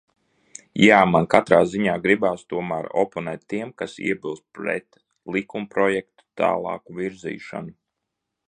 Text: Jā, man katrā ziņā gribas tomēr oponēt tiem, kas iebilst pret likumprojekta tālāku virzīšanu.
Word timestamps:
Jā, 0.83 1.01
man 1.15 1.27
katrā 1.33 1.59
ziņā 1.73 1.97
gribas 2.05 2.41
tomēr 2.55 2.89
oponēt 3.03 3.45
tiem, 3.55 3.75
kas 3.83 3.95
iebilst 4.07 4.47
pret 4.59 5.01
likumprojekta 5.37 6.29
tālāku 6.43 7.01
virzīšanu. 7.03 7.79